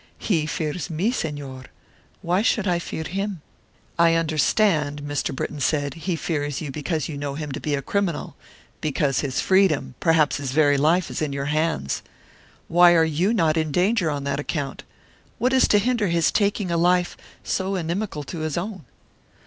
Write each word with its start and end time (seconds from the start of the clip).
"He 0.17 0.47
fears 0.47 0.89
me, 0.89 1.11
Señor; 1.11 1.65
why 2.23 2.41
should 2.41 2.67
I 2.67 2.79
fear 2.79 3.03
him?" 3.03 3.41
"I 3.99 4.15
understand," 4.15 5.03
Mr. 5.03 5.31
Britton 5.31 5.59
said; 5.59 5.93
"he 5.93 6.15
fears 6.15 6.59
you 6.59 6.71
because 6.71 7.07
you 7.07 7.19
know 7.19 7.35
him 7.35 7.51
to 7.51 7.59
be 7.59 7.75
a 7.75 7.83
criminal; 7.83 8.35
because 8.79 9.19
his 9.19 9.41
freedom 9.41 9.93
perhaps 9.99 10.37
his 10.37 10.53
very 10.53 10.75
life 10.75 11.11
is 11.11 11.21
in 11.21 11.33
your 11.33 11.45
hands. 11.53 12.01
Why 12.67 12.95
are 12.95 13.05
you 13.05 13.31
not 13.31 13.57
in 13.57 13.71
danger 13.71 14.09
on 14.09 14.23
that 14.23 14.39
account? 14.39 14.81
What 15.37 15.53
is 15.53 15.67
to 15.67 15.77
hinder 15.77 16.07
his 16.07 16.31
taking 16.31 16.71
a 16.71 16.77
life 16.77 17.15
so 17.43 17.75
inimical 17.75 18.23
to 18.23 18.39
his 18.39 18.57
own?" 18.57 18.85